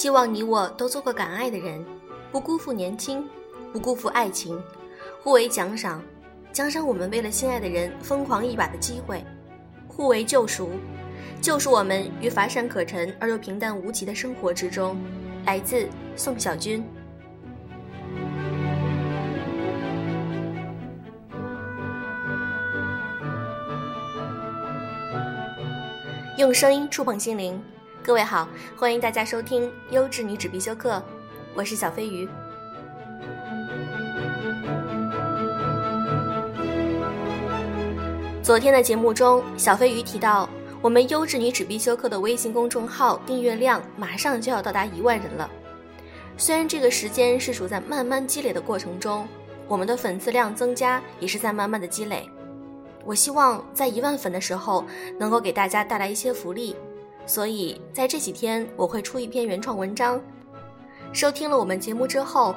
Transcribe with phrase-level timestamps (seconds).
[0.00, 1.84] 希望你我都做个敢爱的人，
[2.32, 3.22] 不辜负年轻，
[3.70, 4.58] 不辜负爱情，
[5.22, 6.02] 互为奖赏，
[6.54, 9.22] 奖赏我们为了心爱的人疯狂一把的机会，
[9.86, 10.70] 互为救赎，
[11.42, 14.96] 救赎我们于乏善可陈而又平淡无奇的生活之中。
[15.44, 15.86] 来自
[16.16, 16.82] 宋小军。
[26.38, 27.62] 用声音触碰心灵，
[28.02, 31.02] 各位好，欢迎大家收听优质女子必修课，
[31.54, 32.26] 我是小飞鱼。
[38.42, 40.48] 昨天的节目中，小飞鱼提到，
[40.80, 45.48] 我们优质女子必修课的微信公众号订阅量马上就要到达一万人了。
[46.38, 49.28] 虽然这个时间是处在慢慢积累的过程中，
[49.68, 52.26] 我们的粉丝量增加也是在慢慢的积累。
[53.04, 54.84] 我希望在一万粉的时候
[55.18, 56.74] 能够给大家带来一些福利，
[57.26, 60.20] 所以在这几天我会出一篇原创文章。
[61.12, 62.54] 收听了我们节目之后，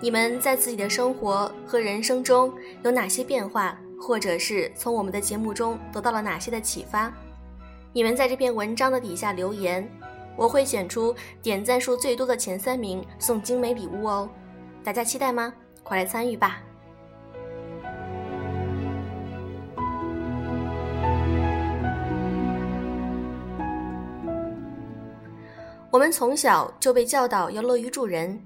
[0.00, 2.52] 你们在自己的生活和人生中
[2.82, 7.12] 有哪些变化，或者是从我们的节目中得到了哪些的启发？
[7.92, 9.88] 你们在这篇文章的底下留言，
[10.36, 14.28] 我会选出点赞数最多的前三名送精美礼物哦。
[14.82, 15.52] 大家期待吗？
[15.84, 16.62] 快来参与吧！
[25.92, 28.42] 我们从小就被教导要乐于助人，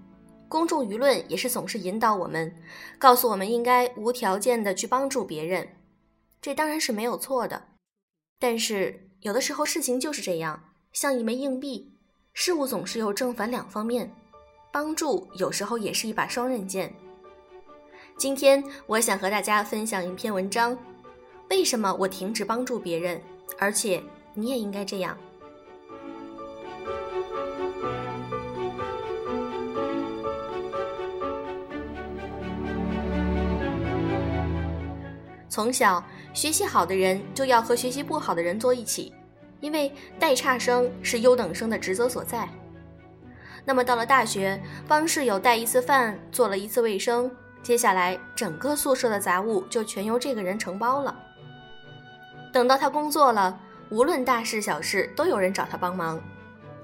[0.48, 2.53] 公众舆论也是总是引导我们，
[2.98, 5.69] 告诉我们应该无条件的去帮助别人，
[6.42, 7.62] 这当然是没有错的。
[8.41, 10.61] 但是有的时候事情就是这样，
[10.92, 11.92] 像一枚硬币，
[12.34, 14.12] 事物总是有正反两方面，
[14.72, 16.92] 帮助有时候也是一把双刃剑。
[18.19, 20.76] 今天我想和大家分享一篇文章，
[21.50, 23.22] 为什么我停止帮助别人，
[23.56, 24.03] 而且
[24.34, 25.16] 你也应该这样。
[35.56, 39.11] 从小学习好的人就要和学习不好的人坐一起，
[39.61, 42.47] 因为带差生是优等生的职责所在。
[43.65, 51.19] 那么到了大学，帮室友带一次饭，做了一次卫生，接下来整个宿舍的杂物就全由这个人承包了。
[52.53, 56.21] 等到他工作了，无论大事小事都有人找他帮忙。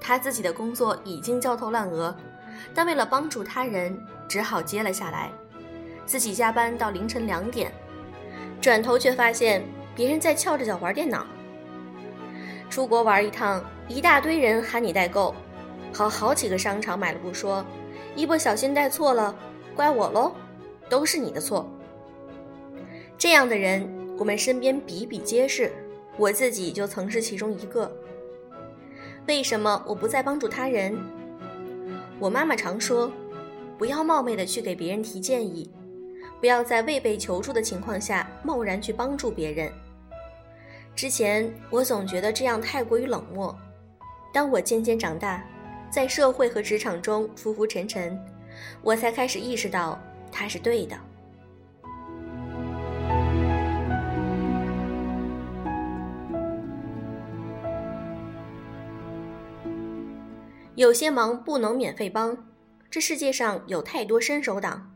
[0.01, 2.15] 他自己的工作已经焦头烂额，
[2.73, 3.95] 但为了帮助他人，
[4.27, 5.31] 只好接了下来，
[6.07, 7.71] 自己加班到凌晨两点。
[8.63, 9.61] 转头却发现
[9.93, 11.27] 别人在翘着脚玩电脑。
[12.69, 15.35] 出国玩一趟，一大堆人喊你代购，
[15.91, 17.65] 好好几个商场买了不说，
[18.15, 19.35] 一不小心带错了，
[19.75, 20.33] 怪我喽，
[20.87, 21.69] 都是你的错。
[23.17, 23.85] 这样的人
[24.17, 25.69] 我们身边比比皆是，
[26.15, 27.93] 我自己就曾是其中一个。
[29.27, 30.97] 为什么我不再帮助他人？
[32.17, 33.11] 我妈妈常说，
[33.77, 35.69] 不要冒昧的去给别人提建议。
[36.43, 39.71] 不要在未被求助的情况下贸然去帮助别人。
[40.93, 43.57] 之前我总觉得这样太过于冷漠，
[44.33, 45.41] 当我渐渐长大，
[45.89, 48.19] 在社会和职场中浮浮沉沉，
[48.81, 49.97] 我才开始意识到
[50.29, 50.97] 他是对的。
[60.75, 62.37] 有些忙不能免费帮，
[62.91, 64.92] 这世界上有太多伸手党。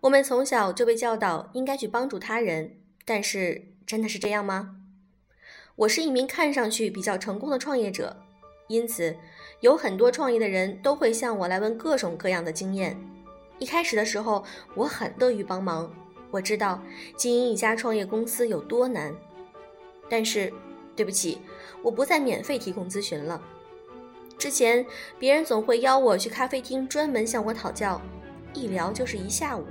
[0.00, 4.76] 我们从小就被教导应该去帮助他人，但是真的是这样吗？
[5.74, 8.16] 我是一名看上去比较成功的创业者，
[8.68, 9.16] 因此
[9.60, 12.96] 有很多创业的人都会向我来问各种各样的经验。
[13.58, 14.44] 一开始的时候，
[14.74, 15.92] 我很乐于帮忙。
[16.30, 16.80] 我知道
[17.16, 19.12] 经营一家创业公司有多难，
[20.08, 20.52] 但是
[20.94, 21.38] 对不起，
[21.82, 23.40] 我不再免费提供咨询了。
[24.36, 24.86] 之前
[25.18, 28.00] 别人总会邀我去咖啡厅，专门向我讨教，
[28.52, 29.64] 一聊就是一下午。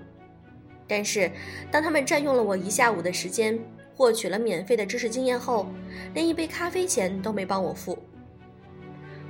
[0.87, 1.29] 但是，
[1.69, 3.59] 当他们占用了我一下午的时间，
[3.95, 5.67] 获取了免费的知识经验后，
[6.13, 7.97] 连一杯咖啡钱都没帮我付。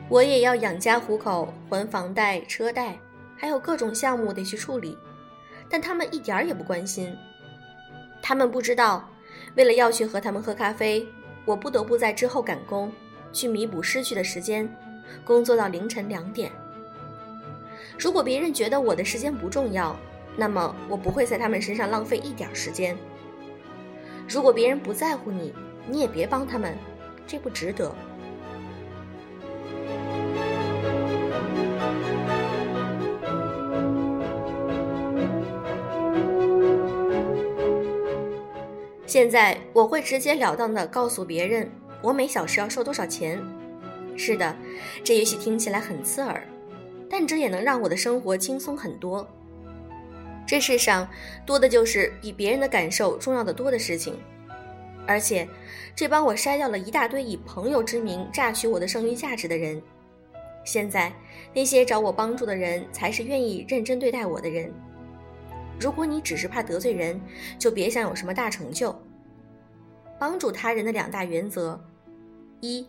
[0.10, 2.98] 我也要养家糊口，还房贷、车贷，
[3.36, 4.98] 还有各种项目得去处理，
[5.70, 7.14] 但他们一点儿也不关心。
[8.22, 9.10] 他们不知道，
[9.56, 11.06] 为了要去和他们喝咖啡，
[11.44, 12.92] 我不得不在之后赶工，
[13.34, 14.70] 去弥补失去的时间，
[15.26, 16.52] 工作到凌晨两点。
[17.98, 19.96] 如果别人觉得我的时间不重要，
[20.38, 22.96] 那么我不会在他们身上浪费一点时间。
[24.30, 25.54] 如果别人不在乎你，
[25.90, 26.78] 你也别帮他们，
[27.26, 27.94] 这不值得。
[39.08, 41.72] 现在我会直截了当的告诉别人，
[42.04, 43.42] 我每小时要收多少钱。
[44.16, 44.56] 是的，
[45.04, 46.44] 这也许听起来很刺耳，
[47.10, 49.28] 但这也能让我的生活轻松很多。
[50.48, 51.08] 这世上
[51.46, 54.18] 多的就是比别人的感受重要的多的事情，
[55.06, 55.46] 而且
[55.94, 59.82] 这帮我筛掉了一大堆以朋友之名榨取我的剩余价值的人。
[60.64, 61.12] 现在
[61.54, 64.74] 那些找我帮助的人，才是愿意认真对待我的人。
[65.80, 67.22] 如果你只是怕得罪人，
[67.60, 68.98] 就别想有什么大成就。
[70.18, 71.80] 帮助他人的两大原则：
[72.62, 72.88] 一，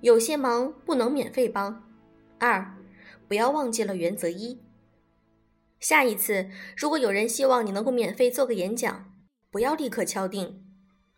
[0.00, 1.72] 有些忙不能免费帮；
[2.38, 2.74] 二，
[3.26, 4.60] 不要忘记了原则一。
[5.80, 9.12] 下一次，如果有人希望你能够免费做个演讲，
[9.50, 10.62] 不要立刻敲定。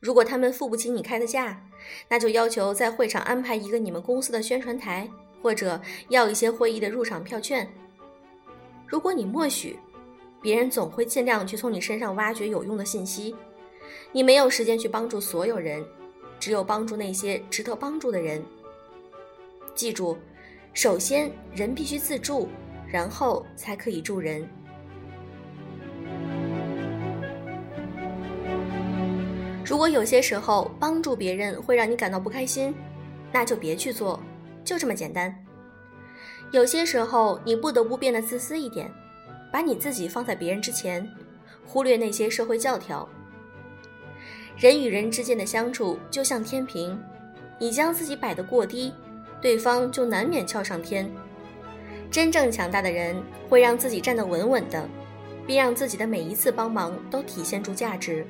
[0.00, 1.64] 如果他们付不起你开的价，
[2.08, 5.08] 那就要求在会场安排一个你们公司的宣传台，
[5.43, 7.69] 或者要一些会议的入场票券。
[8.87, 9.78] 如果你默许，
[10.40, 13.34] 别人总会尽量去从你身上挖掘有用的信息。
[14.12, 15.84] 你没有时间去帮助所有人，
[16.38, 18.44] 只有帮助那些值得帮助的人。
[19.75, 20.16] 记住，
[20.72, 22.49] 首先人必须自助，
[22.90, 24.49] 然后才可以助人。
[29.64, 32.75] 如果有些时候帮助别人会让你感到不开心，
[33.31, 34.19] 那就别去做，
[34.64, 35.35] 就这么简单。
[36.50, 38.90] 有些时候你不得不变得自私一点。
[39.50, 41.11] 把你自己放在别人之前，
[41.64, 43.08] 忽略那些社会教条。
[44.58, 47.00] 人与人之间的相处就像天平，
[47.58, 48.93] 你将自己摆得过低，
[49.40, 51.11] 对方就难免翘上天。
[52.10, 53.14] 真正强大的人
[53.49, 54.88] 会让自己站得稳稳的，
[55.46, 58.26] 并让自己的每一次帮忙都体现出价值。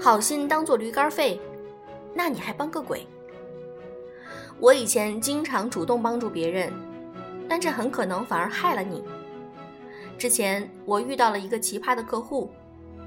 [0.00, 1.40] 好心当做驴肝肺，
[2.14, 3.06] 那你还帮个鬼？
[4.58, 6.72] 我以前经常主动帮助别人，
[7.48, 9.02] 但这很可能反而害了你。
[10.22, 12.48] 之前我遇到了一个奇葩的客户，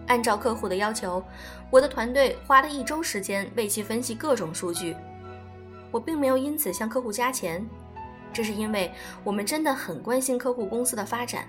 [0.08, 1.24] 按照客户的要求，
[1.72, 4.94] 我的团队花了一周时间为其分析各种数据。
[5.92, 7.66] 我并没有因此向客户加钱，
[8.34, 8.92] 这是因为
[9.24, 11.48] 我们真的很关心客户公司的发展。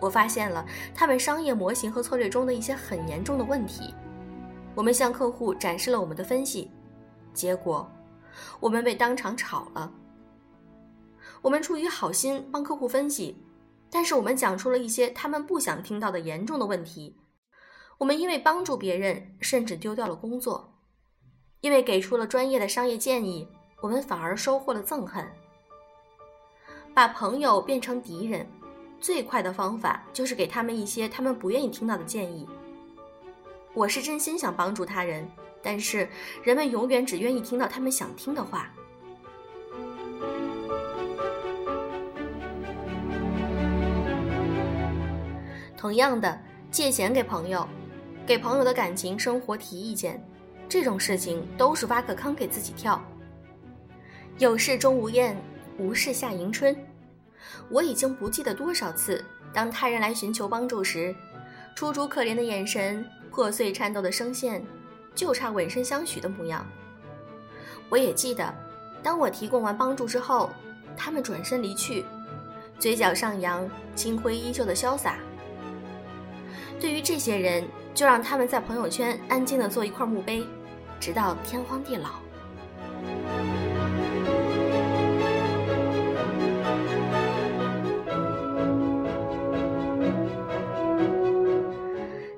[0.00, 3.94] 我发现了他们商业模型和策略中的一些很严重的问题。
[4.74, 6.70] 我们向客户展示了我们的分析，
[7.32, 7.90] 结果
[8.60, 9.90] 我们被当场炒了。
[11.40, 13.34] 我们出于好心帮客户分析，
[13.96, 17.16] 但是我们讲出了一些他们不想听到的严重的问题。
[17.96, 20.70] 我们因为帮助别人，甚至丢掉了工作；
[21.62, 23.48] 因为给出了专业的商业建议，
[23.80, 25.26] 我们反而收获了憎恨。
[26.92, 28.46] 把朋友变成敌人，
[29.00, 32.46] 最快的方法就是给他们一些他们不愿意听到的建议。
[33.72, 35.26] 我是真心想帮助他人，
[35.62, 36.06] 但是
[36.42, 38.70] 人们永远只愿意听到他们想听的话。
[45.86, 46.36] 同样的，
[46.68, 47.64] 借钱给朋友，
[48.26, 50.20] 给朋友的感情生活提意见，
[50.68, 53.00] 这种事情都是挖个坑给自己跳。
[54.38, 55.40] 有事钟无艳，
[55.78, 56.76] 无事夏迎春。
[57.70, 61.14] 我已经不记得多少次，当他人来寻求帮助时，
[61.76, 63.06] 楚楚可怜的眼神。
[63.30, 64.60] 破碎颤抖的声线，
[65.14, 66.66] 就差稳身相许的模样。
[67.88, 68.52] 我也记得，
[69.04, 70.50] 当我提供完帮助之后，
[70.96, 72.04] 他们转身离去，
[72.76, 75.18] 嘴角上扬，清辉依旧的潇洒。
[76.78, 77.64] 对于这些人，
[77.94, 80.46] 就让他们在朋友圈安静的做一块墓碑，
[81.00, 82.10] 直到天荒地老。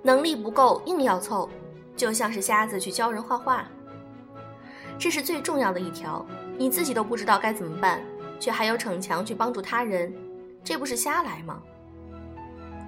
[0.02, 1.50] 能力不够硬要凑，
[1.94, 3.68] 就像是瞎子去教人画画。
[4.98, 6.24] 这是最重要的一条，
[6.56, 8.00] 你自己都不知道该怎么办，
[8.40, 10.14] 却还要逞强去帮助他人，
[10.64, 11.60] 这不是瞎来吗？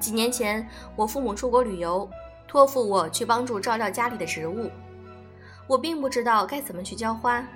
[0.00, 0.66] 几年前，
[0.96, 2.08] 我父母出国旅游，
[2.48, 4.70] 托付我去帮助照料家里的植物。
[5.66, 7.46] 我并不知道该怎么去浇花，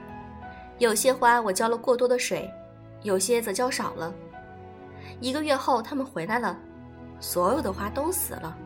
[0.79, 2.49] 有些花我浇了过多的水，
[3.03, 4.15] 有些则浇少了。
[5.21, 6.57] 一个月后，他们回来了，
[7.19, 8.57] 所有的花都死了。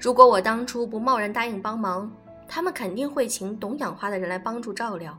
[0.00, 2.10] 如果我当初不贸然答应帮忙，
[2.48, 5.16] 他们肯定会请懂养花的人来帮助照料。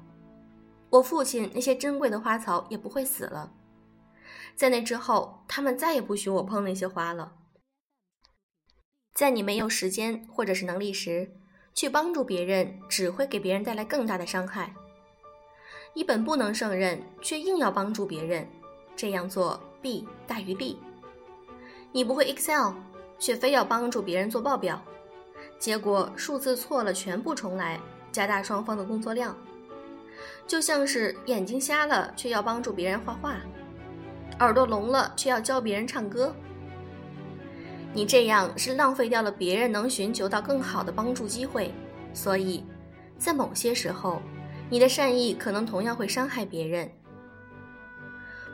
[0.90, 3.50] 我父亲那些珍贵的花草也不会死了。
[4.55, 7.33] 在那之后，他们再也不许我碰那些花了。
[9.13, 11.31] 在你没有时间或者是能力时，
[11.74, 14.74] 去帮助别人，只会给别人带来更大的伤害。
[15.93, 18.47] 你本不能胜任，却硬要帮助别人，
[18.95, 20.79] 这样做弊大于利。
[21.91, 22.74] 你不会 Excel。
[23.17, 24.83] 却非要帮助别人做报表，
[25.57, 27.79] 结果数字错了，全部重来，
[28.12, 29.33] 加大双方的工作量。
[30.45, 33.35] 就像是眼睛瞎了，却要帮助别人画画；
[34.39, 36.36] 耳朵聋了，却要教别人唱歌。
[37.94, 41.74] 你这样是浪费掉了别人能寻求到更好的帮助机会。
[42.13, 42.63] 所以，
[43.18, 44.22] 在某些时候，
[44.70, 46.89] 你的善意可能同样会伤害别人。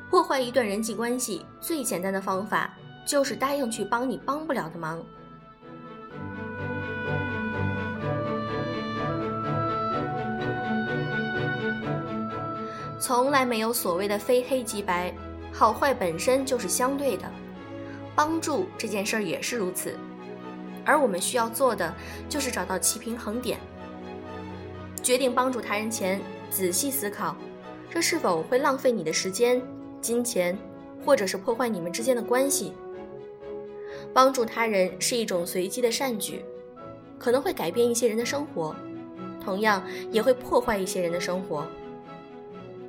[0.10, 2.74] 破坏一段人际关系最简单的方法，
[3.06, 5.04] 就是答应去帮你帮不了的忙。
[13.00, 15.12] 从来没有所谓的非黑即白，
[15.52, 17.24] 好坏本身就是相对的。
[18.14, 19.98] 帮助这件事儿也是如此，
[20.84, 21.94] 而我们需要做的
[22.28, 23.58] 就是找到其平衡点。
[25.02, 27.36] 决定帮助他人前，仔细思考，
[27.90, 29.62] 这是否会浪费你的时间、
[30.02, 30.58] 金钱，
[31.06, 32.74] 或者是破坏你们之间的关系。
[34.14, 36.44] 帮助他人是一种随机的善举，
[37.18, 38.76] 可能会改变一些人的生活，
[39.44, 39.82] 同样
[40.12, 41.66] 也会破坏一些人的生活。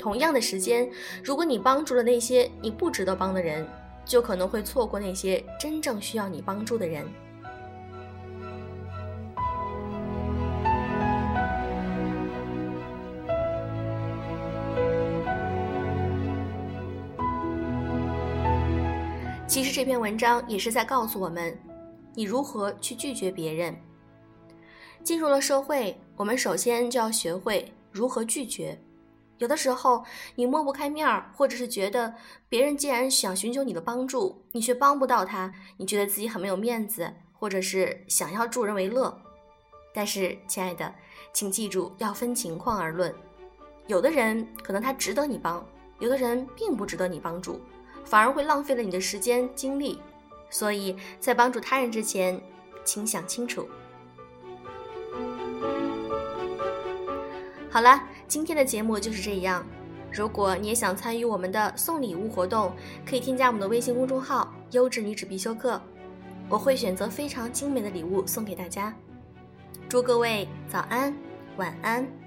[0.03, 0.91] 同样的时间，
[1.23, 3.65] 如果你帮助了那些你不值得帮的人，
[4.05, 7.07] 就可能会错过那些真正需要你帮助的人。
[19.47, 21.57] 其实这篇文章也是在告诉我们，
[22.13, 23.73] 你如何去拒绝别人。
[25.05, 28.77] 进入了社会，我们首先就要学会如何拒绝。
[29.39, 30.05] 有的时候
[30.37, 32.15] 你抹不开面儿，或者是觉得
[32.49, 39.17] 别人既然想寻求你的帮助，你却帮不到他，你觉得自己很没有面子，或者是想要助人为乐。
[39.95, 40.95] 但是，亲爱的，
[41.33, 43.13] 请记住要分情况而论。
[43.89, 45.67] 有的人可能他值得你帮，
[45.99, 47.61] 有的人并不值得你帮助，
[48.05, 50.01] 反而会浪费了你的时间精力。
[50.49, 52.41] 所以在帮助他人之前，
[52.85, 53.69] 请想清楚。
[57.73, 57.99] 好了。
[58.29, 59.65] 今天的节目就是这样。
[60.13, 62.71] 如果你也想参与我们的送礼物活动，
[63.07, 65.81] 可以添加我们的微信公众号“优质女子必修课”，
[66.51, 68.95] 我会选择非常精美的礼物送给大家。
[69.89, 71.17] 祝各位早安、
[71.57, 72.22] 晚安。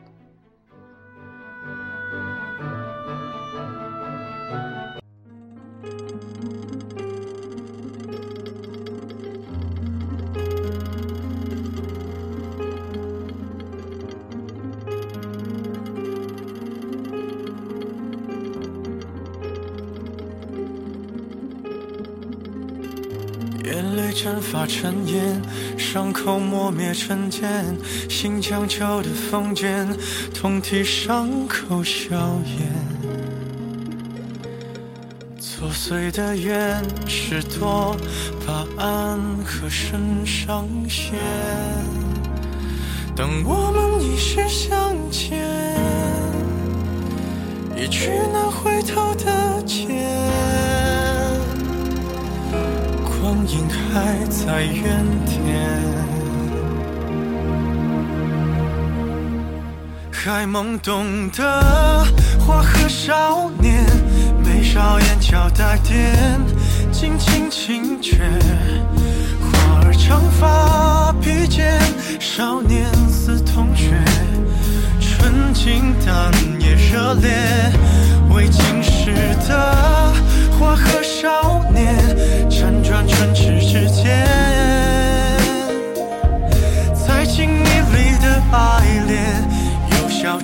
[23.65, 25.41] 眼泪蒸发成烟，
[25.75, 27.75] 伤口磨灭成茧，
[28.07, 29.88] 心将旧的封缄，
[30.34, 32.72] 痛替伤口消炎。
[35.39, 37.95] 作祟的愿是多
[38.45, 41.15] 把爱和深上线。
[43.15, 45.39] 当我们一世相见，
[47.75, 50.25] 一去难回头的劫。
[53.95, 55.81] 还在原点，
[60.11, 62.05] 还懵懂的
[62.37, 63.85] 花和少年，
[64.43, 66.13] 眉梢眼角带点
[66.91, 68.17] 轻轻轻却，
[69.39, 71.79] 花儿长发披肩，
[72.19, 73.95] 少年似同学，
[74.99, 77.31] 纯净但也热烈，
[78.29, 79.13] 未经世
[79.47, 80.11] 的
[80.59, 81.63] 花和少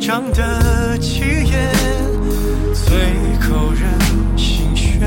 [0.02, 1.72] 有嚣张的气焰，
[2.74, 3.88] 最扣人
[4.36, 5.00] 心弦。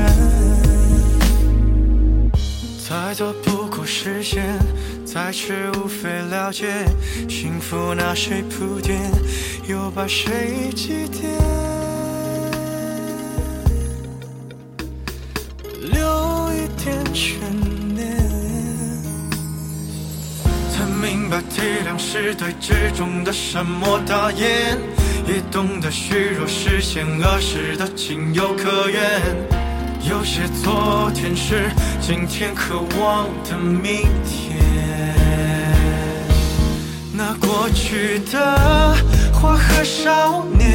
[2.87, 4.57] 再多不过时间，
[5.05, 6.85] 再迟无非了解，
[7.27, 9.11] 幸福拿谁铺垫，
[9.67, 11.27] 又把谁祭奠？
[15.91, 17.37] 留一点悬
[21.55, 24.77] 体谅是对之中的沉默大言，
[25.25, 29.21] 也懂得虚弱实现儿时的情有可原。
[30.01, 31.71] 有些昨天是
[32.01, 35.15] 今天渴望的明天。
[37.13, 38.93] 那过去的
[39.31, 40.74] 花和少年，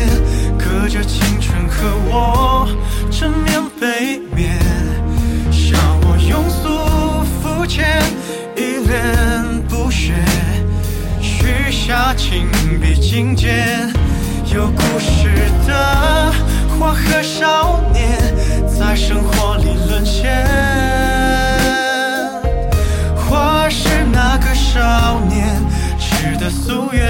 [13.20, 13.92] 听见。
[14.50, 15.28] 有故事
[15.66, 16.32] 的
[16.70, 18.18] 花和少年，
[18.66, 20.42] 在生活里沦陷。
[23.14, 25.54] 花是那个少年
[25.98, 27.04] 痴的夙愿，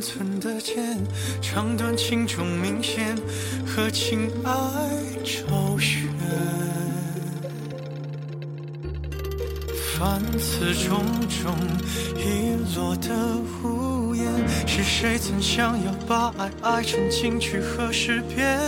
[0.00, 0.96] 寸的剑，
[1.42, 3.16] 长短轻重明显，
[3.66, 4.52] 和情爱
[5.22, 6.02] 周旋。
[9.98, 11.54] 凡此种种
[12.16, 14.26] 遗落的无言，
[14.66, 18.58] 是谁曾想要把爱爱成金句和诗篇？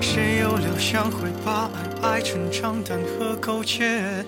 [0.00, 1.70] 谁又料想会把
[2.02, 4.24] 爱爱成账单和苟且？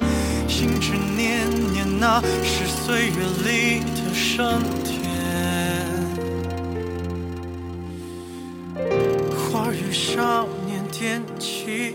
[0.46, 3.14] 心之念念，那是岁月
[3.44, 4.60] 里的伤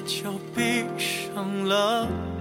[0.06, 2.35] 就闭上了。